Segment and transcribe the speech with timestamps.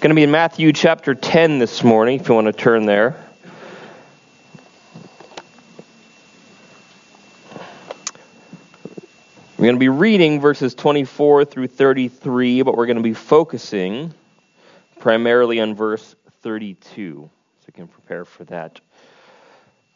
[0.00, 3.22] going to be in Matthew chapter 10 this morning, if you want to turn there.
[9.58, 14.14] We're going to be reading verses 24 through 33, but we're going to be focusing
[14.98, 17.28] primarily on verse 32,
[17.60, 18.80] so you can prepare for that.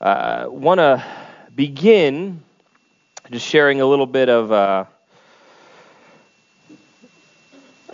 [0.03, 1.03] I uh, want to
[1.55, 2.43] begin
[3.31, 4.85] just sharing a little bit of uh,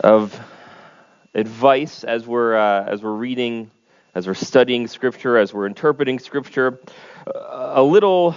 [0.02, 0.49] of
[1.34, 3.70] advice as we're uh, as we're reading,
[4.14, 6.78] as we're studying Scripture, as we're interpreting Scripture.
[7.26, 8.34] A little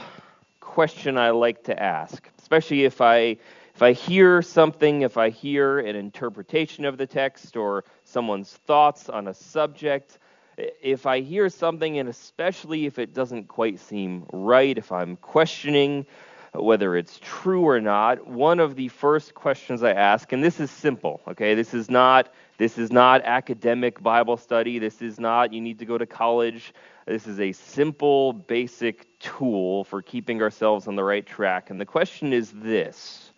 [0.59, 3.37] question I like to ask, especially if I
[3.75, 9.09] if I hear something, if I hear an interpretation of the text or someone's thoughts
[9.09, 10.19] on a subject,
[10.57, 16.05] if I hear something, and especially if it doesn't quite seem right, if I'm questioning
[16.53, 20.69] whether it's true or not, one of the first questions I ask, and this is
[20.69, 21.55] simple, okay?
[21.55, 24.77] This is not this is not academic Bible study.
[24.77, 26.73] This is not you need to go to college.
[27.07, 31.71] This is a simple, basic tool for keeping ourselves on the right track.
[31.71, 33.31] And the question is this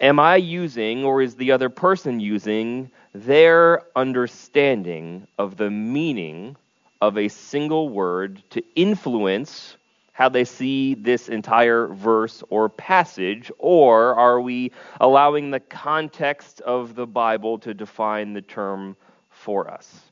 [0.00, 6.56] Am I using, or is the other person using, their understanding of the meaning
[7.00, 9.76] of a single word to influence
[10.12, 16.94] how they see this entire verse or passage, or are we allowing the context of
[16.94, 18.96] the Bible to define the term
[19.30, 20.02] for us?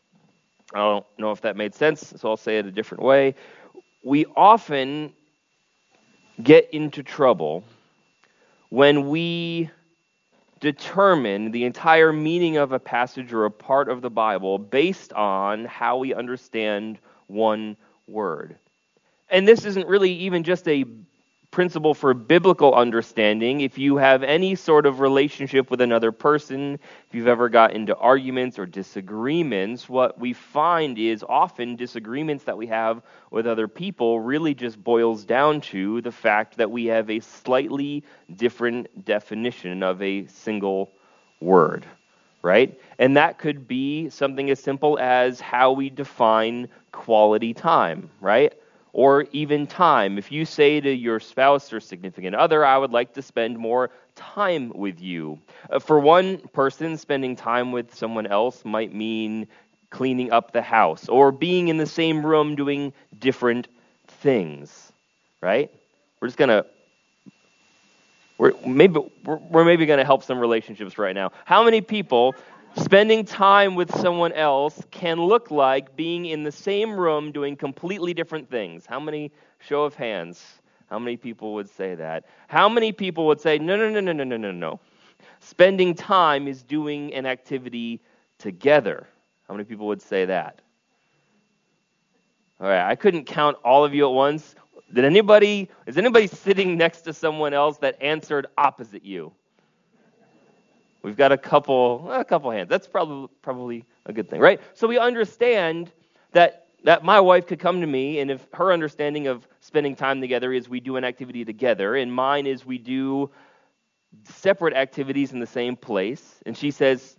[0.75, 3.35] I don't know if that made sense, so I'll say it a different way.
[4.03, 5.13] We often
[6.43, 7.65] get into trouble
[8.71, 9.69] when we
[10.61, 15.65] determine the entire meaning of a passage or a part of the Bible based on
[15.65, 17.77] how we understand one
[18.07, 18.57] word.
[19.31, 20.85] And this isn't really even just a
[21.51, 23.61] principle for biblical understanding.
[23.61, 26.75] If you have any sort of relationship with another person,
[27.09, 32.57] if you've ever got into arguments or disagreements, what we find is often disagreements that
[32.57, 37.11] we have with other people really just boils down to the fact that we have
[37.11, 38.05] a slightly
[38.37, 40.93] different definition of a single
[41.41, 41.85] word.
[42.43, 42.81] Right?
[42.99, 48.55] And that could be something as simple as how we define quality time, right?
[48.93, 50.19] Or even time.
[50.19, 53.91] If you say to your spouse or significant other, I would like to spend more
[54.15, 55.39] time with you.
[55.71, 59.47] Uh, for one person, spending time with someone else might mean
[59.91, 63.69] cleaning up the house or being in the same room doing different
[64.07, 64.93] things,
[65.41, 65.71] right?
[66.21, 66.67] We're just going to
[68.39, 71.31] we're maybe we're, we're maybe going to help some relationships right now.
[71.45, 72.35] How many people
[72.77, 78.15] spending time with someone else can look like being in the same room doing completely
[78.15, 78.87] different things.
[78.87, 80.45] How many, show of hands,
[80.89, 82.27] how many people would say that?
[82.49, 84.81] How many people would say, no, no, no, no, no, no, no, no.
[85.41, 88.01] Spending time is doing an activity
[88.39, 89.07] together.
[89.49, 90.61] How many people would say that?
[92.61, 94.55] All right, I couldn't count all of you at once.
[94.93, 99.33] Did anybody, is anybody sitting next to someone else that answered opposite you?
[101.03, 102.69] We've got a couple, a couple hands.
[102.69, 104.61] That's probably probably a good thing, right?
[104.75, 105.91] So we understand
[106.33, 110.21] that that my wife could come to me, and if her understanding of spending time
[110.21, 113.31] together is we do an activity together, and mine is we do
[114.25, 117.17] separate activities in the same place, and she says,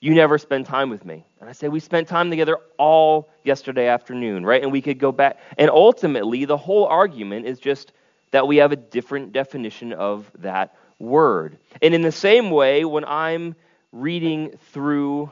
[0.00, 3.86] "You never spend time with me," and I say, "We spent time together all yesterday
[3.86, 7.92] afternoon, right?" And we could go back, and ultimately, the whole argument is just
[8.30, 11.58] that we have a different definition of that word.
[11.82, 13.54] And in the same way, when I'm
[13.92, 15.30] reading through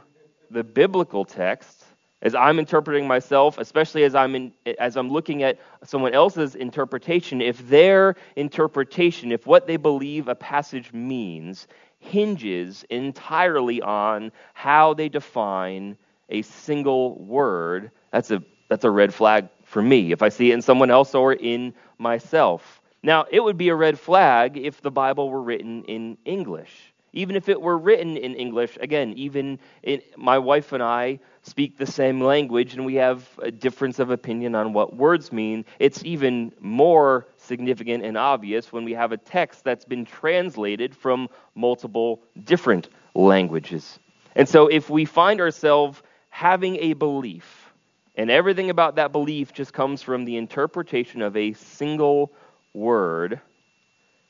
[0.51, 1.85] the biblical text,
[2.23, 7.43] as I'm interpreting myself, especially as I'm in, as I'm looking at someone else's interpretation,
[7.43, 11.67] if their interpretation, if what they believe a passage means,
[11.99, 15.97] hinges entirely on how they define
[16.29, 20.13] a single word, that's a that's a red flag for me.
[20.13, 22.82] If I see it in someone else or in myself.
[23.03, 26.93] Now, it would be a red flag if the Bible were written in English.
[27.15, 31.77] Even if it were written in English, again, even in, my wife and I speak
[31.77, 36.03] the same language and we have a difference of opinion on what words mean, it's
[36.05, 42.23] even more significant and obvious when we have a text that's been translated from multiple
[42.45, 43.99] different languages.
[44.35, 47.73] And so if we find ourselves having a belief,
[48.15, 52.33] and everything about that belief just comes from the interpretation of a single
[52.75, 53.41] word,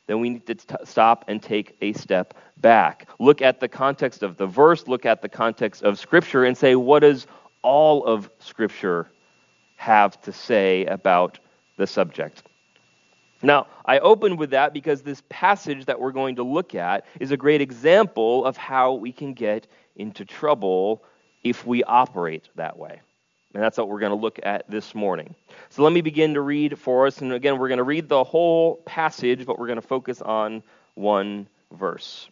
[0.07, 3.09] then we need to t- stop and take a step back.
[3.19, 6.75] Look at the context of the verse, look at the context of Scripture, and say,
[6.75, 7.27] what does
[7.63, 9.09] all of Scripture
[9.77, 11.39] have to say about
[11.77, 12.43] the subject?
[13.43, 17.33] Now, I open with that because this passage that we're going to look at is
[17.33, 19.67] a great example of how we can get
[19.97, 21.03] into trouble
[21.43, 23.01] if we operate that way.
[23.55, 25.35] And that's what we're going to look at this morning.
[25.71, 27.21] So let me begin to read for us.
[27.21, 30.63] And again, we're going to read the whole passage, but we're going to focus on
[30.95, 32.29] one verse.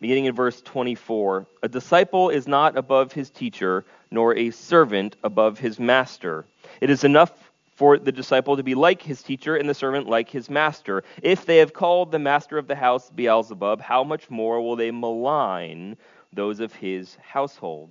[0.00, 5.58] Beginning in verse 24 A disciple is not above his teacher, nor a servant above
[5.58, 6.44] his master.
[6.80, 7.32] It is enough
[7.74, 11.02] for the disciple to be like his teacher and the servant like his master.
[11.22, 14.92] If they have called the master of the house Beelzebub, how much more will they
[14.92, 15.96] malign
[16.32, 17.90] those of his household?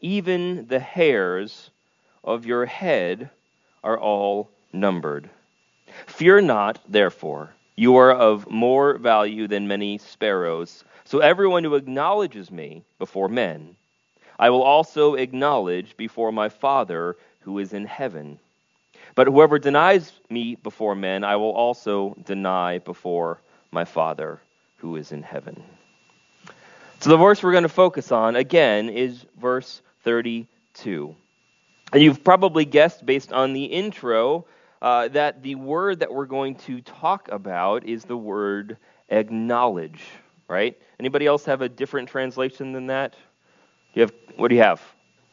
[0.00, 1.70] even the hairs
[2.22, 3.30] of your head
[3.82, 5.28] are all numbered.
[6.06, 10.84] Fear not, therefore, you are of more value than many sparrows.
[11.04, 13.76] So everyone who acknowledges me before men,
[14.38, 18.38] I will also acknowledge before my Father who is in heaven.
[19.14, 23.40] But whoever denies me before men, I will also deny before
[23.70, 24.40] my Father
[24.76, 25.62] who is in heaven.
[27.00, 31.14] So the verse we're going to focus on, again, is verse 32.
[31.92, 34.46] And you've probably guessed based on the intro
[34.82, 38.76] uh, that the word that we're going to talk about is the word
[39.08, 40.04] acknowledge,
[40.48, 40.78] right?
[41.00, 43.16] Anybody else have a different translation than that?
[43.94, 44.80] You have what do you have?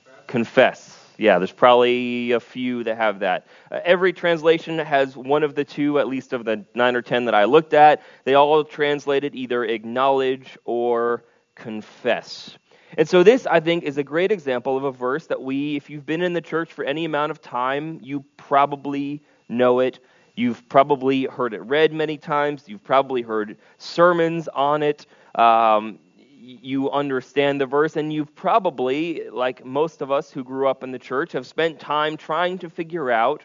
[0.05, 0.27] Confess.
[0.27, 0.99] Confess.
[1.17, 3.47] Yeah, there's probably a few that have that.
[3.71, 7.25] Uh, every translation has one of the two, at least of the nine or ten
[7.25, 8.01] that I looked at.
[8.25, 11.23] They all translated either acknowledge or
[11.55, 12.57] confess.
[12.97, 15.89] And so, this, I think, is a great example of a verse that we, if
[15.89, 19.99] you've been in the church for any amount of time, you probably know it.
[20.35, 22.63] You've probably heard it read many times.
[22.67, 25.05] You've probably heard sermons on it.
[25.35, 25.99] Um,
[26.39, 30.91] you understand the verse, and you've probably, like most of us who grew up in
[30.91, 33.43] the church, have spent time trying to figure out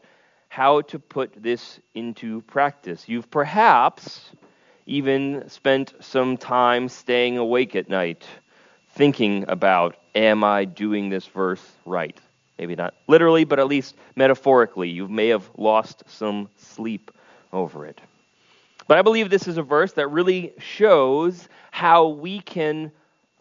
[0.49, 3.09] how to put this into practice.
[3.09, 4.31] You've perhaps
[4.87, 8.27] even spent some time staying awake at night
[9.01, 12.21] thinking about, am I doing this verse right?
[12.59, 14.91] Maybe not literally, but at least metaphorically.
[14.91, 17.11] You may have lost some sleep
[17.51, 17.99] over it.
[18.89, 22.93] But I believe this is a verse that really shows how we can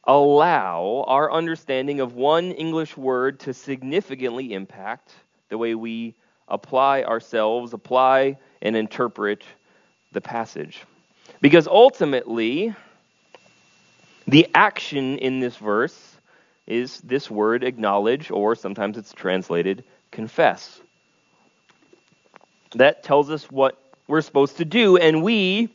[0.06, 5.12] allow our understanding of one English word to significantly impact
[5.50, 6.16] the way we
[6.48, 9.44] apply ourselves, apply and interpret
[10.14, 10.86] the passage.
[11.42, 12.74] Because ultimately,
[14.30, 16.18] the action in this verse
[16.68, 20.82] is this word acknowledge, or sometimes it's translated confess.
[22.76, 25.70] That tells us what we're supposed to do, and we,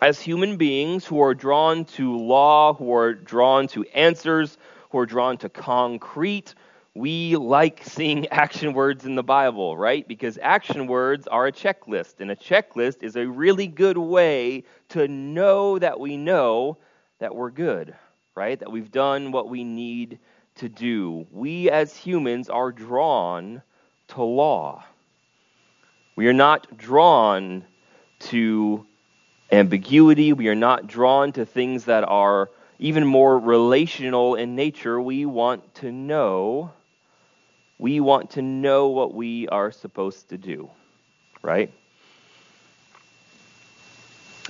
[0.00, 4.56] as human beings who are drawn to law, who are drawn to answers,
[4.90, 6.54] who are drawn to concrete,
[6.94, 10.06] we like seeing action words in the Bible, right?
[10.06, 15.08] Because action words are a checklist, and a checklist is a really good way to
[15.08, 16.76] know that we know
[17.20, 17.94] that we're good,
[18.34, 18.58] right?
[18.58, 20.18] That we've done what we need
[20.56, 21.26] to do.
[21.30, 23.62] We as humans are drawn
[24.08, 24.84] to law.
[26.16, 27.64] We are not drawn
[28.30, 28.84] to
[29.52, 30.32] ambiguity.
[30.32, 35.00] We are not drawn to things that are even more relational in nature.
[35.00, 36.72] We want to know.
[37.78, 40.70] We want to know what we are supposed to do,
[41.42, 41.72] right?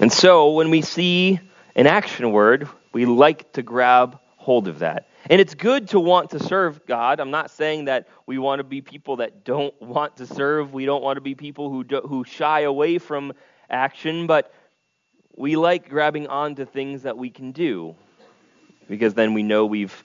[0.00, 1.40] And so when we see
[1.76, 5.08] an action word, we like to grab hold of that.
[5.28, 7.20] And it's good to want to serve God.
[7.20, 10.72] I'm not saying that we want to be people that don't want to serve.
[10.72, 13.34] We don't want to be people who do, who shy away from
[13.68, 14.52] action, but
[15.36, 17.94] we like grabbing onto things that we can do
[18.88, 20.04] because then we know we've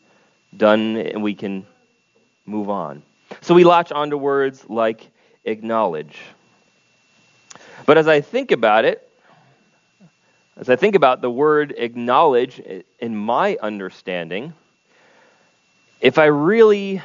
[0.55, 1.65] done and we can
[2.45, 3.01] move on.
[3.41, 5.09] So we latch onto words like
[5.45, 6.17] acknowledge.
[7.85, 9.04] But as I think about it,
[10.57, 12.61] as I think about the word acknowledge
[12.99, 14.53] in my understanding,
[15.99, 17.01] if I really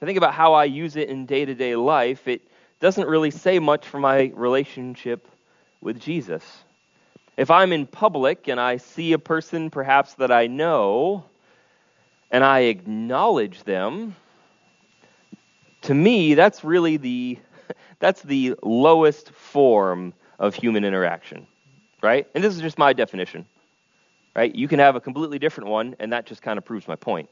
[0.00, 2.42] I think about how I use it in day to day life, it
[2.80, 5.28] doesn't really say much for my relationship
[5.80, 6.42] with Jesus.
[7.36, 11.24] If I'm in public and I see a person perhaps that I know
[12.30, 14.16] and I acknowledge them,
[15.82, 17.38] to me that's really the
[17.98, 21.46] that's the lowest form of human interaction
[22.04, 22.28] right?
[22.34, 23.46] And this is just my definition,
[24.36, 24.54] right?
[24.54, 27.30] You can have a completely different one, and that just kind of proves my point.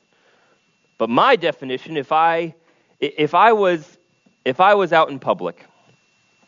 [0.97, 2.55] But my definition, if I
[2.99, 3.99] if I was
[4.45, 5.67] if I was out in public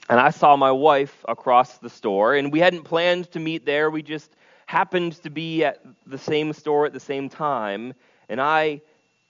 [0.08, 3.90] and I saw my wife across the store and we hadn't planned to meet there,
[3.90, 4.30] we just
[4.66, 7.92] happened to be at the same store at the same time,
[8.30, 8.80] and I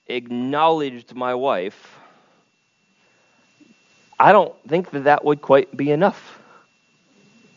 [0.07, 1.99] acknowledged my wife,
[4.21, 6.39] I don't think that that would quite be enough.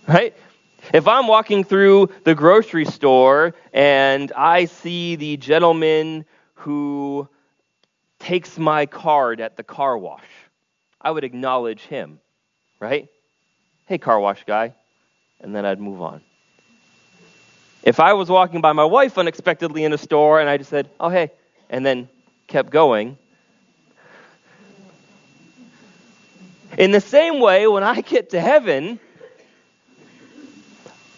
[0.08, 0.34] Right?
[0.94, 6.26] If I'm walking through the grocery store and I see the gentleman
[6.56, 7.28] who
[8.20, 10.24] takes my card at the car wash,
[11.02, 12.20] I would acknowledge him,
[12.80, 13.10] right?
[13.86, 14.74] Hey, car wash guy.
[15.42, 16.22] And then I'd move on.
[17.84, 20.90] If I was walking by my wife unexpectedly in a store and I just said,
[21.00, 21.32] oh, hey,
[21.70, 22.10] and then
[22.48, 23.18] kept going,
[26.78, 29.00] in the same way, when I get to heaven,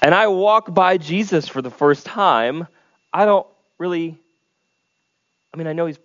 [0.01, 2.68] and I walk by Jesus for the first time,
[3.13, 4.18] I don't really.
[5.53, 6.00] I mean, I know he's.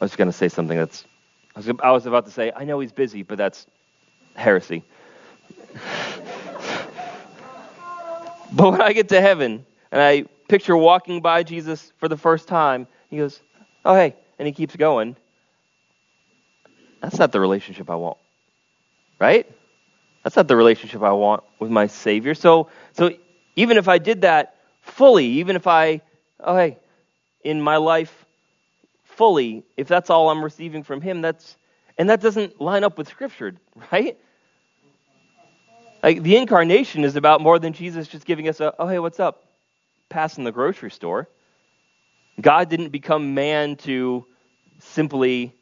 [0.00, 1.04] I was going to say something that's.
[1.54, 3.66] I was, about to say, I know he's busy, but that's
[4.34, 4.84] heresy.
[8.52, 12.46] but when I get to heaven and I picture walking by Jesus for the first
[12.48, 13.40] time, he goes,
[13.84, 14.14] Oh, hey.
[14.38, 15.16] And he keeps going.
[17.02, 18.18] That's not the relationship I want.
[19.18, 19.46] Right?
[20.22, 22.34] That's not the relationship I want with my Savior.
[22.34, 23.10] So, so
[23.56, 26.02] even if I did that fully, even if I,
[26.40, 26.78] oh, hey,
[27.42, 28.26] in my life
[29.04, 31.56] fully, if that's all I'm receiving from Him, that's,
[31.96, 33.54] and that doesn't line up with Scripture,
[33.92, 34.18] right?
[36.02, 39.20] Like the incarnation is about more than Jesus just giving us a, oh, hey, what's
[39.20, 39.44] up?
[40.08, 41.28] Passing the grocery store.
[42.40, 44.24] God didn't become man to
[44.78, 45.54] simply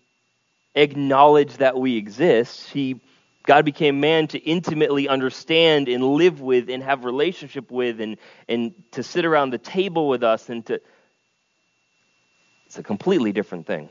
[0.75, 2.71] acknowledge that we exist.
[2.71, 3.01] He
[3.49, 8.75] God became man to intimately understand and live with and have relationship with and, and
[8.91, 10.83] to sit around the table with us and to
[12.67, 13.89] it's a completely different thing.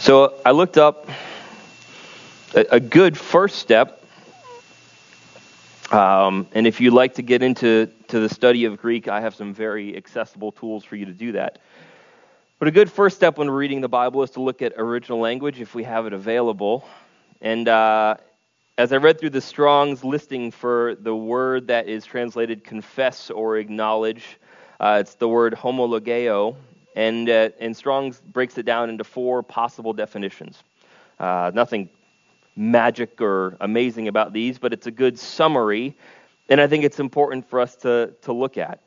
[0.00, 1.08] So I looked up
[2.56, 4.04] a, a good first step.
[5.92, 9.36] Um, and if you'd like to get into to the study of Greek, I have
[9.36, 11.60] some very accessible tools for you to do that.
[12.60, 15.62] But a good first step when reading the Bible is to look at original language
[15.62, 16.84] if we have it available.
[17.40, 18.16] And uh,
[18.76, 23.56] as I read through the Strong's listing for the word that is translated confess or
[23.56, 24.38] acknowledge,
[24.78, 26.54] uh, it's the word homologeo.
[26.96, 30.62] And, uh, and Strong's breaks it down into four possible definitions.
[31.18, 31.88] Uh, nothing
[32.56, 35.96] magic or amazing about these, but it's a good summary.
[36.50, 38.80] And I think it's important for us to, to look at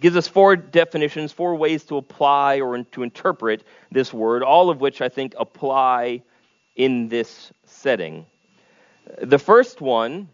[0.00, 4.80] gives us four definitions, four ways to apply or to interpret this word, all of
[4.80, 6.22] which I think apply
[6.76, 8.26] in this setting.
[9.20, 10.28] The first one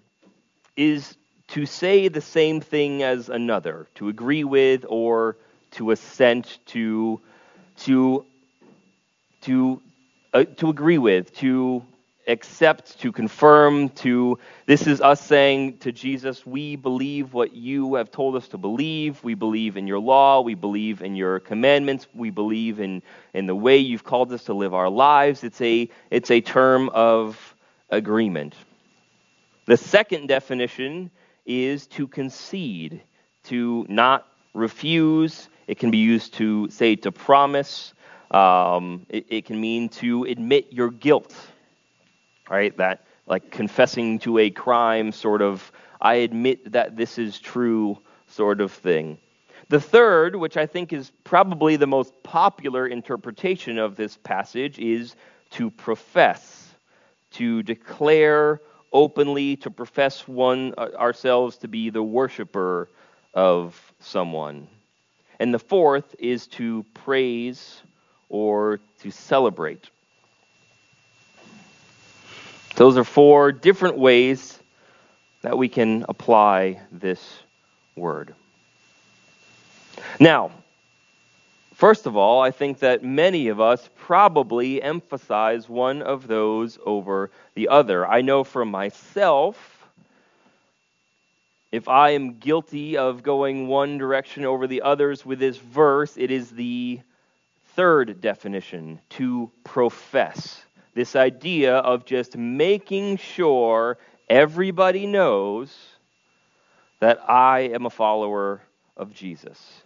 [0.77, 1.17] is
[1.49, 5.37] to say the same thing as another, to agree with or
[5.73, 7.21] to assent to,
[7.79, 8.25] to,
[9.43, 9.83] to,
[10.33, 11.85] uh, to agree with, to
[12.27, 18.11] accept, to confirm, to this is us saying to Jesus, we believe what you have
[18.11, 19.23] told us to believe.
[19.25, 20.41] We believe in your law.
[20.41, 22.07] We believe in your commandments.
[22.15, 23.03] We believe in,
[23.35, 25.45] in the way you've called us to live our lives.
[25.45, 27.55] It's a, it's a term of
[27.89, 28.55] agreement.
[29.67, 31.11] The second definition
[31.47, 33.03] is to concede,
[33.45, 35.49] to not refuse.
[35.67, 37.95] It can be used to say to promise.
[38.31, 41.35] Um, it, it can mean to admit your guilt
[42.51, 42.77] right?
[42.77, 48.61] That like confessing to a crime sort of, I admit that this is true sort
[48.61, 49.19] of thing.
[49.69, 55.15] The third, which I think is probably the most popular interpretation of this passage, is
[55.51, 56.75] to profess,
[57.33, 58.61] to declare
[58.93, 62.89] openly, to profess one uh, ourselves to be the worshiper
[63.33, 64.67] of someone.
[65.39, 67.81] And the fourth is to praise
[68.29, 69.91] or to celebrate.
[72.81, 74.59] Those are four different ways
[75.43, 77.41] that we can apply this
[77.95, 78.35] word.
[80.19, 80.53] Now,
[81.75, 87.31] first of all, I think that many of us probably emphasize one of those over
[87.55, 88.07] the other.
[88.07, 89.87] I know for myself,
[91.73, 96.31] if I am guilty of going one direction over the others with this verse, it
[96.31, 97.01] is the
[97.75, 100.63] third definition to profess
[100.95, 105.77] this idea of just making sure everybody knows
[107.01, 108.63] that I am a follower
[108.97, 109.83] of Jesus.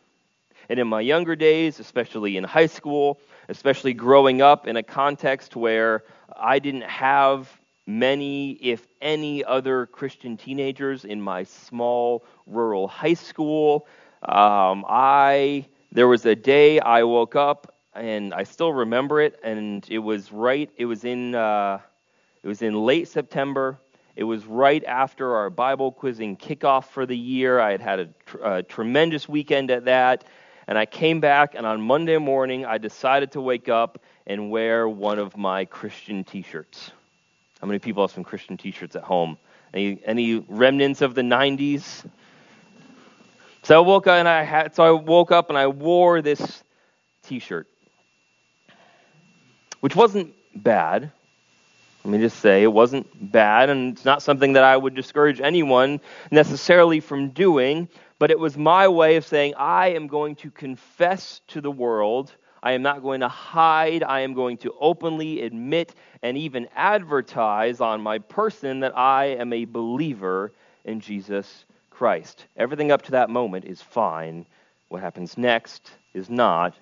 [0.68, 3.18] And in my younger days, especially in high school,
[3.48, 6.04] especially growing up in a context where
[6.36, 7.48] I didn't have
[7.86, 13.86] many, if any, other Christian teenagers in my small rural high school,
[14.26, 19.86] Um, I there was a day I woke up and I still remember it, and
[19.88, 20.70] it was right.
[20.76, 21.80] It was in uh,
[22.42, 23.78] it was in late September.
[24.16, 27.58] It was right after our Bible quizzing kickoff for the year.
[27.58, 30.24] I had had a, tr- a tremendous weekend at that,
[30.68, 31.54] and I came back.
[31.56, 36.22] And on Monday morning, I decided to wake up and wear one of my Christian
[36.22, 36.92] T-shirts.
[37.60, 39.36] How many people have some Christian T-shirts at home?
[39.72, 42.04] Any any remnants of the '90s?
[43.64, 46.62] So I woke up and I had so I woke up and I wore this
[47.22, 47.66] T-shirt,
[49.84, 51.12] which wasn't bad.
[52.04, 55.42] Let me just say it wasn't bad, and it's not something that I would discourage
[55.42, 56.00] anyone
[56.30, 57.90] necessarily from doing.
[58.18, 62.32] But it was my way of saying I am going to confess to the world.
[62.62, 64.02] I am not going to hide.
[64.02, 69.52] I am going to openly admit and even advertise on my person that I am
[69.52, 70.50] a believer
[70.86, 72.46] in Jesus Christ.
[72.56, 74.46] Everything up to that moment is fine.
[74.88, 76.72] What happens next is not,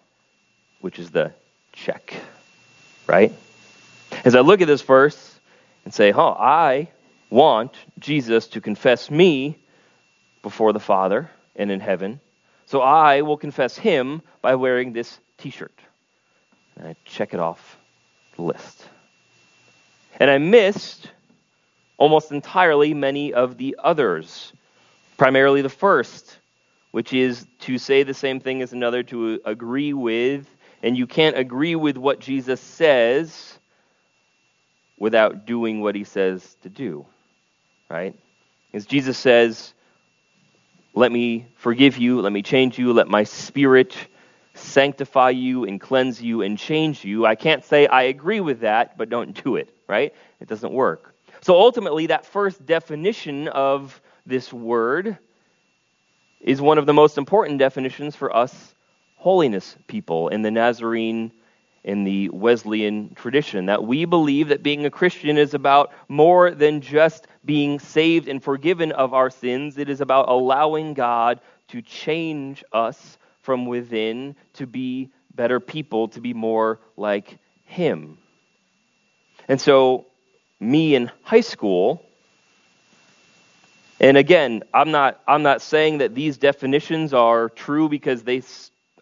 [0.82, 1.32] which is the
[1.73, 2.14] check.
[3.06, 3.32] Right?
[4.25, 5.38] As I look at this verse
[5.85, 6.88] and say, huh, I
[7.30, 9.59] want Jesus to confess me
[10.42, 12.21] before the Father and in heaven.
[12.66, 15.78] So I will confess him by wearing this t shirt.
[16.76, 17.78] And I check it off
[18.37, 18.82] the list.
[20.18, 21.11] And I missed
[21.97, 24.52] almost entirely many of the others
[25.23, 26.38] Primarily the first,
[26.90, 30.49] which is to say the same thing as another, to agree with,
[30.82, 33.58] and you can't agree with what Jesus says
[34.98, 37.06] without doing what he says to do.
[37.88, 38.18] Right?
[38.72, 39.74] As Jesus says,
[40.94, 43.96] let me forgive you, let me change you, let my spirit
[44.54, 47.24] sanctify you and cleanse you and change you.
[47.24, 50.12] I can't say I agree with that, but don't do it, right?
[50.40, 51.14] It doesn't work.
[51.40, 55.18] So ultimately, that first definition of this word
[56.40, 58.74] is one of the most important definitions for us
[59.22, 61.30] holiness people in the Nazarene
[61.85, 66.80] in the Wesleyan tradition that we believe that being a Christian is about more than
[66.80, 69.78] just being saved and forgiven of our sins.
[69.78, 76.20] It is about allowing God to change us from within to be better people, to
[76.20, 78.18] be more like Him.
[79.46, 80.06] And so,
[80.58, 82.04] me in high school,
[84.00, 88.40] and again, I'm not, I'm not saying that these definitions are true because they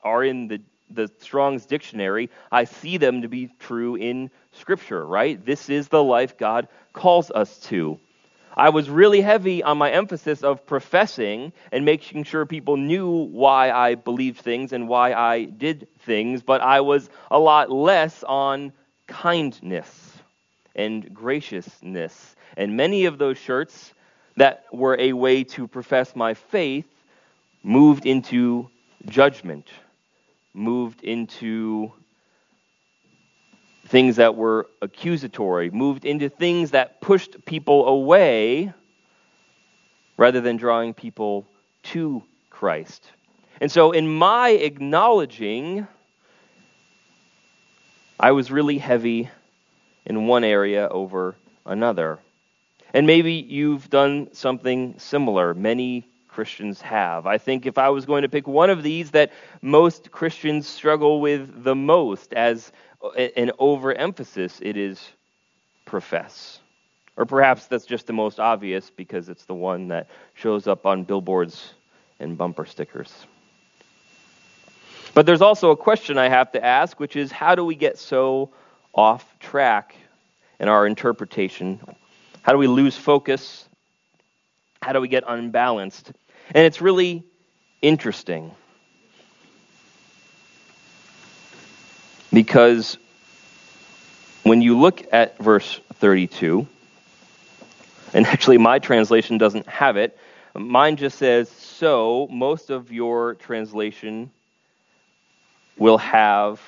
[0.02, 0.60] are in the,
[0.90, 2.30] the Strong's dictionary.
[2.50, 5.44] I see them to be true in Scripture, right?
[5.44, 7.98] This is the life God calls us to.
[8.56, 13.70] I was really heavy on my emphasis of professing and making sure people knew why
[13.70, 18.72] I believed things and why I did things, but I was a lot less on
[19.06, 20.18] kindness
[20.74, 22.36] and graciousness.
[22.56, 23.94] And many of those shirts
[24.36, 26.86] that were a way to profess my faith
[27.62, 28.68] moved into
[29.06, 29.68] judgment,
[30.52, 31.92] moved into
[33.86, 38.72] things that were accusatory, moved into things that pushed people away
[40.16, 41.46] rather than drawing people
[41.82, 43.10] to Christ.
[43.60, 45.86] And so, in my acknowledging,
[48.18, 49.30] I was really heavy
[50.06, 51.36] in one area over
[51.66, 52.18] another.
[52.92, 55.54] And maybe you've done something similar.
[55.54, 56.06] Many
[56.40, 57.26] Christians have.
[57.26, 61.20] I think if I was going to pick one of these that most Christians struggle
[61.20, 62.72] with the most as
[63.36, 65.10] an overemphasis, it is
[65.84, 66.60] profess.
[67.18, 71.04] Or perhaps that's just the most obvious because it's the one that shows up on
[71.04, 71.74] billboards
[72.20, 73.12] and bumper stickers.
[75.12, 77.98] But there's also a question I have to ask, which is how do we get
[77.98, 78.50] so
[78.94, 79.94] off track
[80.58, 81.80] in our interpretation
[82.42, 83.68] how do we lose focus?
[84.82, 86.12] How do we get unbalanced?
[86.52, 87.24] And it's really
[87.80, 88.50] interesting
[92.32, 92.98] because
[94.42, 96.66] when you look at verse 32,
[98.12, 100.18] and actually my translation doesn't have it,
[100.54, 104.30] mine just says, so most of your translation
[105.78, 106.60] will have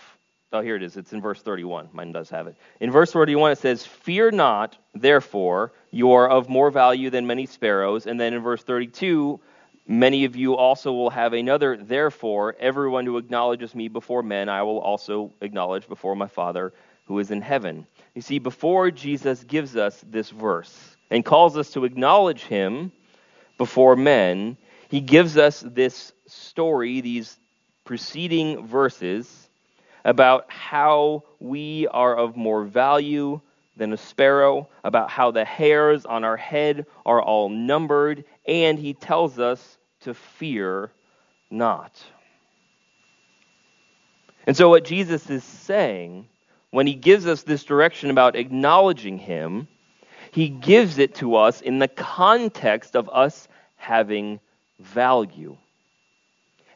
[0.54, 0.98] Oh, here it is.
[0.98, 1.88] It's in verse 31.
[1.94, 2.56] Mine does have it.
[2.78, 7.46] In verse 31, it says, Fear not, therefore, you are of more value than many
[7.46, 8.06] sparrows.
[8.06, 9.40] And then in verse 32,
[9.86, 14.62] many of you also will have another, therefore, everyone who acknowledges me before men, I
[14.62, 16.72] will also acknowledge before my Father
[17.06, 17.86] who is in heaven.
[18.14, 22.92] You see, before Jesus gives us this verse and calls us to acknowledge him
[23.58, 24.56] before men,
[24.88, 27.38] he gives us this story, these
[27.84, 29.48] preceding verses
[30.04, 33.40] about how we are of more value
[33.76, 38.94] than a sparrow, about how the hairs on our head are all numbered, and he
[38.94, 40.90] tells us to fear
[41.50, 42.02] not.
[44.46, 46.28] And so, what Jesus is saying
[46.70, 49.68] when he gives us this direction about acknowledging him,
[50.32, 54.40] he gives it to us in the context of us having
[54.80, 55.56] value.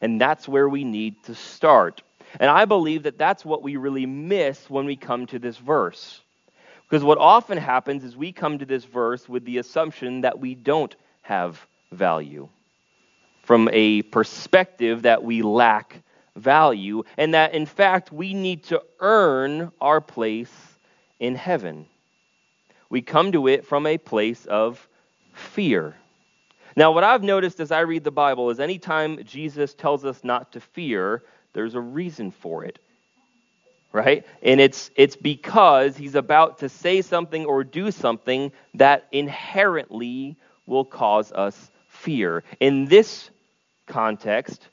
[0.00, 2.02] And that's where we need to start.
[2.38, 6.20] And I believe that that's what we really miss when we come to this verse.
[6.88, 10.54] Because what often happens is we come to this verse with the assumption that we
[10.54, 12.48] don't have value
[13.46, 16.02] from a perspective that we lack
[16.34, 20.52] value, and that in fact we need to earn our place
[21.20, 21.86] in heaven.
[22.90, 24.86] We come to it from a place of
[25.32, 25.94] fear.
[26.74, 30.52] Now, what I've noticed as I read the Bible is anytime Jesus tells us not
[30.52, 31.22] to fear,
[31.52, 32.80] there's a reason for it.
[33.92, 34.26] Right?
[34.42, 40.84] And it's it's because he's about to say something or do something that inherently will
[40.84, 42.44] cause us fear.
[42.60, 43.30] In this
[43.86, 44.68] context,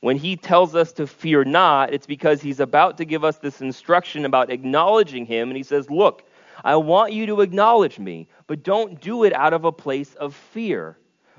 [0.00, 3.60] when he tells us to fear not, it's because he's about to give us this
[3.60, 5.48] instruction about acknowledging him.
[5.48, 6.24] And he says, Look,
[6.64, 10.34] I want you to acknowledge me, but don't do it out of a place of
[10.34, 10.98] fear.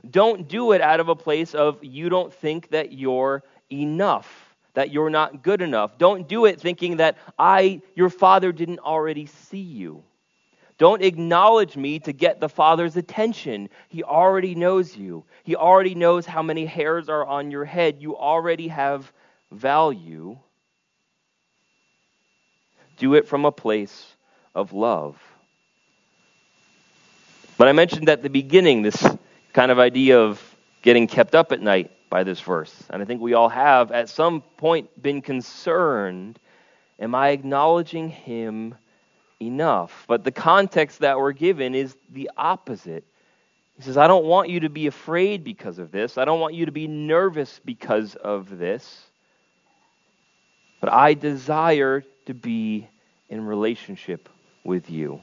[0.10, 4.43] Don't do it out of a place of you don't think that you're enough,
[4.74, 5.98] that you're not good enough.
[5.98, 10.04] Don't do it thinking that I, your father, didn't already see you.
[10.78, 13.70] Don't acknowledge me to get the Father's attention.
[13.90, 15.24] He already knows you.
[15.44, 17.98] He already knows how many hairs are on your head.
[18.02, 19.12] You already have
[19.52, 20.38] value.
[22.98, 24.16] Do it from a place
[24.56, 25.16] of love.
[27.58, 29.06] But I mentioned at the beginning this
[29.54, 30.42] kind of idea of
[30.82, 32.72] getting kept up at night by this verse.
[32.92, 36.38] And I think we all have at some point been concerned
[37.00, 38.76] am I acknowledging him
[39.42, 40.06] enough.
[40.08, 43.04] But the context that we're given is the opposite.
[43.78, 46.20] He says, I don't want you to be afraid because of this.
[46.20, 49.08] I don't want you to be nervous because of this.
[50.82, 52.88] But I desire to be
[53.28, 54.30] in relationship
[54.64, 55.20] with you.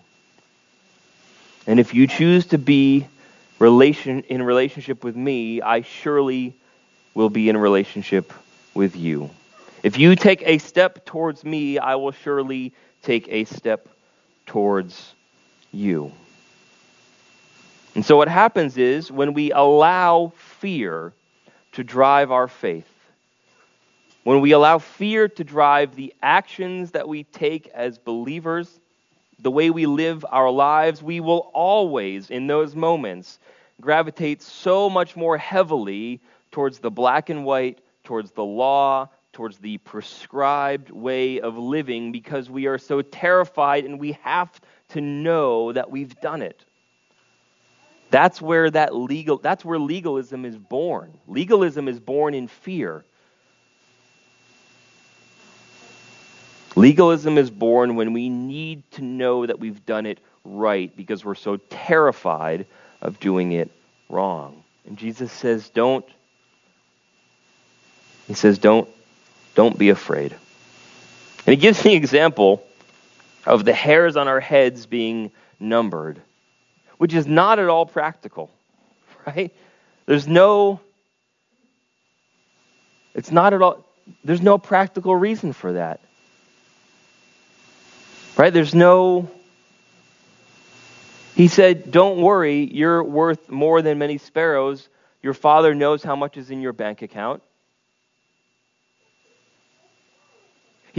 [1.69, 3.07] And if you choose to be
[3.61, 6.57] relation, in relationship with me, I surely
[7.15, 8.33] will be in relationship
[8.75, 9.31] with you.
[9.83, 13.89] If you take a step towards me, I will surely take a step
[14.47, 15.15] towards
[15.73, 16.13] you.
[17.95, 21.13] And so, what happens is when we allow fear
[21.73, 22.89] to drive our faith,
[24.23, 28.79] when we allow fear to drive the actions that we take as believers,
[29.39, 33.39] the way we live our lives, we will always, in those moments,
[33.81, 36.21] gravitate so much more heavily
[36.51, 42.51] towards the black and white, towards the law, towards the prescribed way of living because
[42.51, 46.65] we are so terrified and we have to know that we've done it.
[48.11, 51.17] That's where that legal that's where legalism is born.
[51.29, 53.05] Legalism is born in fear.
[56.75, 61.35] Legalism is born when we need to know that we've done it right because we're
[61.35, 62.67] so terrified
[63.01, 63.71] of doing it
[64.09, 64.63] wrong.
[64.87, 66.05] And Jesus says, don't.
[68.31, 68.89] He says, don't
[69.57, 70.31] don't be afraid.
[70.31, 72.65] And he gives the example
[73.45, 76.23] of the hairs on our heads being numbered,
[76.99, 78.49] which is not at all practical,
[79.27, 79.53] right?
[80.07, 80.79] There's no,
[83.17, 83.85] it's not at all,
[84.23, 85.99] there's no practical reason for that.
[88.37, 88.53] Right?
[88.53, 89.29] There's no,
[91.35, 94.89] he said, Don't worry, you're worth more than many sparrows.
[95.21, 97.43] Your father knows how much is in your bank account.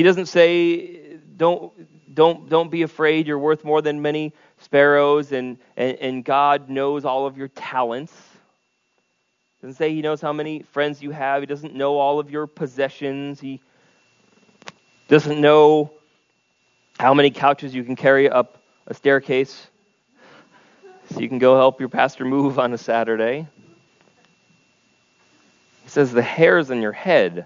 [0.02, 1.72] He doesn't say, don't,
[2.16, 7.06] don't, don't be afraid, you're worth more than many sparrows, and, and, and God knows
[7.06, 8.12] all of your talents.
[8.12, 11.44] He doesn't say he knows how many friends you have.
[11.44, 13.40] He doesn't know all of your possessions.
[13.40, 13.62] He
[15.08, 15.92] doesn't know
[16.98, 19.68] how many couches you can carry up a staircase
[21.12, 23.48] so you can go help your pastor move on a Saturday.
[25.84, 27.46] He says the hairs on your head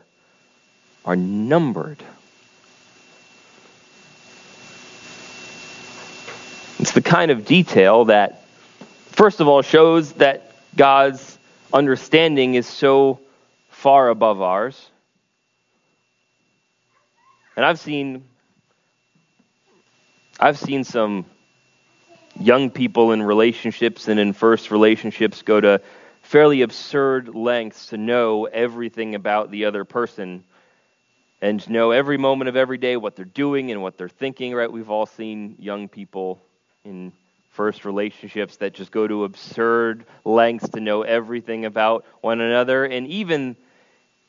[1.03, 2.01] are numbered.
[6.95, 8.45] The kind of detail that,
[9.07, 11.37] first of all, shows that God's
[11.73, 13.19] understanding is so
[13.67, 14.89] far above ours.
[17.57, 18.23] And I've seen
[20.39, 21.25] I've seen some
[22.39, 25.81] young people in relationships and in first relationships go to
[26.21, 30.45] fairly absurd lengths to know everything about the other person
[31.41, 34.71] and know every moment of every day what they're doing and what they're thinking, right?
[34.71, 36.41] We've all seen young people
[36.85, 37.11] in
[37.51, 43.07] first relationships that just go to absurd lengths to know everything about one another and
[43.07, 43.55] even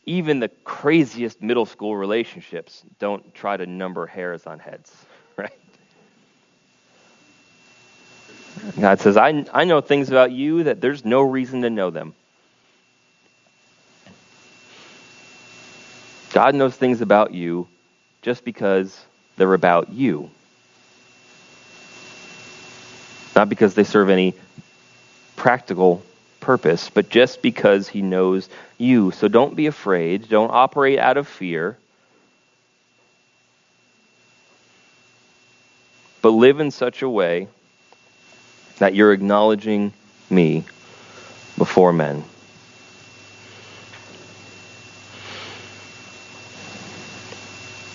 [0.06, 4.94] even the craziest middle school relationships don't try to number hairs on heads,
[5.36, 5.50] right?
[8.80, 12.14] God says, I, I know things about you that there's no reason to know them.
[16.32, 17.66] God knows things about you
[18.22, 19.04] just because
[19.36, 20.30] they're about you.
[23.36, 24.34] Not because they serve any
[25.36, 26.02] practical
[26.40, 29.10] purpose, but just because he knows you.
[29.10, 30.30] So don't be afraid.
[30.30, 31.76] Don't operate out of fear.
[36.22, 37.48] But live in such a way
[38.78, 39.92] that you're acknowledging
[40.30, 40.64] me
[41.58, 42.24] before men.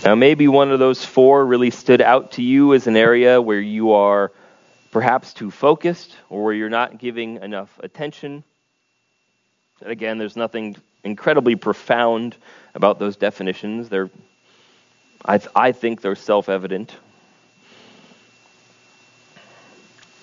[0.06, 3.60] Now, maybe one of those four really stood out to you as an area where
[3.60, 4.32] you are
[4.92, 8.44] perhaps too focused or where you're not giving enough attention.
[9.82, 12.36] And again, there's nothing incredibly profound
[12.76, 13.90] about those definitions.
[13.90, 14.10] They're,
[15.26, 16.96] I, th- I think they're self evident.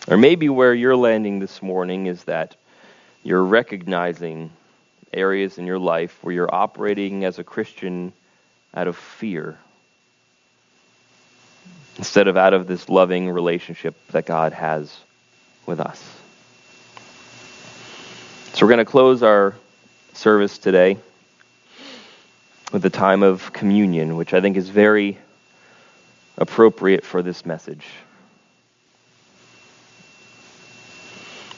[0.07, 2.57] Or maybe where you're landing this morning is that
[3.23, 4.51] you're recognizing
[5.13, 8.13] areas in your life where you're operating as a Christian
[8.75, 9.59] out of fear
[11.99, 14.97] instead of out of this loving relationship that God has
[15.67, 16.03] with us.
[18.55, 19.55] So we're going to close our
[20.15, 20.99] service today
[22.73, 25.19] with the time of communion, which I think is very
[26.37, 27.85] appropriate for this message.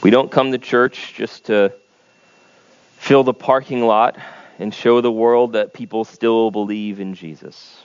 [0.03, 1.72] We don't come to church just to
[2.96, 4.18] fill the parking lot
[4.59, 7.83] and show the world that people still believe in Jesus.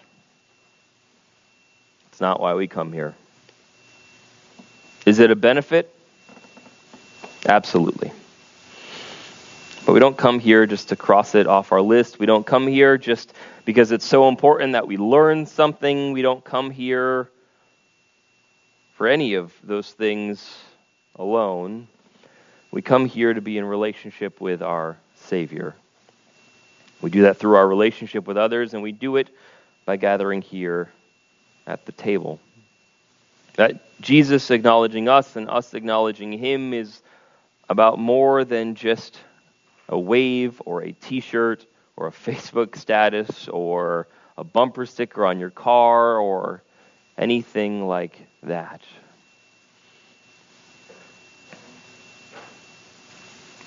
[2.15, 3.13] It's not why we come here.
[5.05, 5.93] Is it a benefit?
[7.45, 8.09] Absolutely.
[9.85, 12.17] But we don't come here just to cross it off our list.
[12.17, 13.33] We don't come here just
[13.65, 16.13] because it's so important that we learn something.
[16.13, 17.29] We don't come here
[18.93, 20.57] for any of those things
[21.17, 21.89] alone.
[22.71, 25.75] We come here to be in relationship with our Savior.
[27.01, 29.27] We do that through our relationship with others, and we do it
[29.83, 30.89] by gathering here
[31.67, 32.39] at the table.
[33.55, 37.01] That Jesus acknowledging us and us acknowledging him is
[37.69, 39.19] about more than just
[39.89, 45.39] a wave or a t shirt or a Facebook status or a bumper sticker on
[45.39, 46.61] your car or
[47.17, 48.81] anything like that.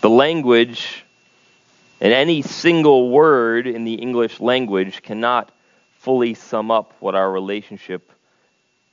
[0.01, 1.05] The language
[2.01, 5.51] and any single word in the English language cannot
[6.09, 8.11] fully sum up what our relationship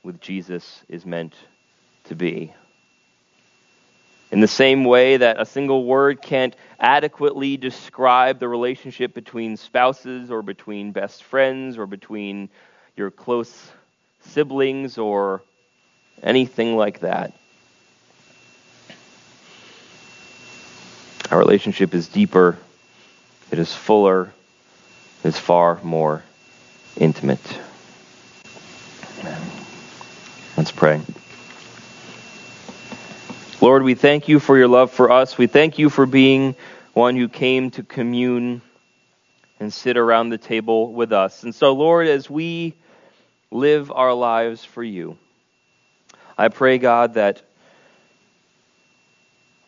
[0.02, 1.34] with Jesus is meant
[2.04, 2.52] to be.
[4.30, 10.30] In the same way that a single word can't adequately describe the relationship between spouses
[10.30, 12.50] or between best friends or between
[12.96, 13.72] your close
[14.20, 15.40] siblings or
[16.22, 17.32] anything like that.
[21.30, 22.58] Our relationship is deeper,
[23.50, 24.34] it is fuller,
[25.24, 26.22] it is far more
[26.96, 27.40] intimate.
[30.56, 31.00] Let's pray.
[33.60, 35.36] Lord, we thank you for your love for us.
[35.36, 36.54] We thank you for being
[36.92, 38.62] one who came to commune
[39.60, 41.42] and sit around the table with us.
[41.42, 42.74] And so, Lord, as we
[43.50, 45.18] live our lives for you,
[46.38, 47.42] I pray, God, that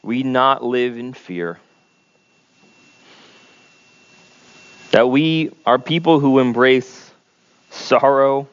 [0.02, 1.58] we not live in fear.
[4.92, 6.97] That we are people who embrace
[7.70, 8.48] sorrow.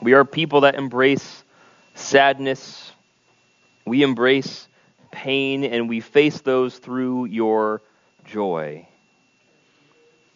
[0.00, 1.44] We are people that embrace
[1.94, 2.92] sadness.
[3.84, 4.68] We embrace
[5.10, 7.80] pain and we face those through your
[8.24, 8.86] joy.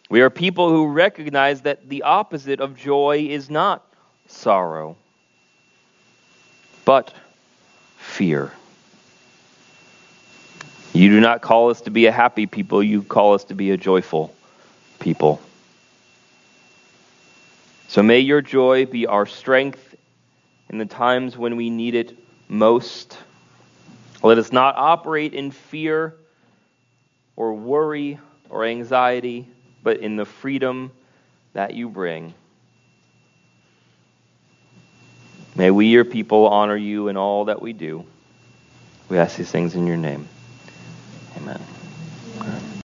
[0.09, 3.83] We are people who recognize that the opposite of joy is not
[4.27, 4.97] sorrow,
[6.85, 7.13] but
[7.97, 8.51] fear.
[10.93, 13.71] You do not call us to be a happy people, you call us to be
[13.71, 14.35] a joyful
[14.99, 15.41] people.
[17.93, 19.93] So may your joy be our strength
[20.67, 23.19] in the times when we need it most.
[24.23, 26.15] Let us not operate in fear
[27.35, 28.17] or worry
[28.49, 29.47] or anxiety,
[29.83, 30.91] but in the freedom
[31.53, 32.33] that you bring.
[35.55, 38.05] May we, your people, honor you in all that we do.
[39.07, 40.27] We ask these things in your name.